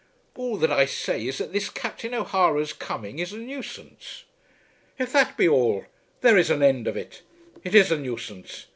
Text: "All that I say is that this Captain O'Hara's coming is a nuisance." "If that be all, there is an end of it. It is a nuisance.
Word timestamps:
"All 0.33 0.57
that 0.57 0.71
I 0.71 0.85
say 0.85 1.27
is 1.27 1.37
that 1.37 1.53
this 1.53 1.69
Captain 1.69 2.11
O'Hara's 2.15 2.73
coming 2.73 3.19
is 3.19 3.33
a 3.33 3.37
nuisance." 3.37 4.23
"If 4.97 5.13
that 5.13 5.37
be 5.37 5.47
all, 5.47 5.85
there 6.21 6.39
is 6.39 6.49
an 6.49 6.63
end 6.63 6.87
of 6.87 6.97
it. 6.97 7.21
It 7.63 7.75
is 7.75 7.91
a 7.91 7.97
nuisance. 7.99 8.65